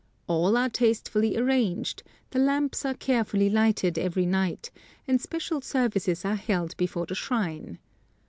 [0.25, 2.01] All are tastefully arranged,
[2.31, 4.71] the lamps are carefully lighted every night,
[5.07, 7.77] and special services are held before the shrine.